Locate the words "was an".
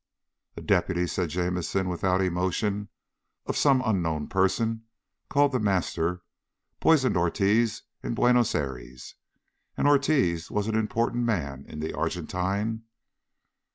10.49-10.73